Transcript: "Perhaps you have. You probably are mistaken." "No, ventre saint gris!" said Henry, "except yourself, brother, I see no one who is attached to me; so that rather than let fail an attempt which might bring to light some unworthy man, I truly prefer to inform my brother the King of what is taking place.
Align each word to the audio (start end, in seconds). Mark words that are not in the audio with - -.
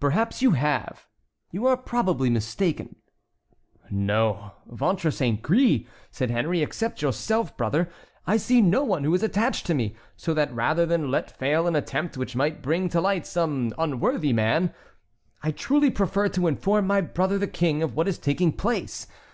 "Perhaps 0.00 0.40
you 0.40 0.52
have. 0.52 1.06
You 1.50 1.76
probably 1.84 2.28
are 2.28 2.32
mistaken." 2.32 2.96
"No, 3.90 4.52
ventre 4.64 5.10
saint 5.10 5.42
gris!" 5.42 5.82
said 6.10 6.30
Henry, 6.30 6.62
"except 6.62 7.02
yourself, 7.02 7.54
brother, 7.54 7.90
I 8.26 8.38
see 8.38 8.62
no 8.62 8.84
one 8.84 9.04
who 9.04 9.12
is 9.14 9.22
attached 9.22 9.66
to 9.66 9.74
me; 9.74 9.96
so 10.16 10.32
that 10.32 10.54
rather 10.54 10.86
than 10.86 11.10
let 11.10 11.30
fail 11.36 11.66
an 11.66 11.76
attempt 11.76 12.16
which 12.16 12.34
might 12.34 12.62
bring 12.62 12.88
to 12.88 13.02
light 13.02 13.26
some 13.26 13.74
unworthy 13.76 14.32
man, 14.32 14.72
I 15.42 15.50
truly 15.50 15.90
prefer 15.90 16.28
to 16.30 16.46
inform 16.46 16.86
my 16.86 17.02
brother 17.02 17.36
the 17.36 17.46
King 17.46 17.82
of 17.82 17.94
what 17.94 18.08
is 18.08 18.16
taking 18.16 18.50
place. 18.50 19.06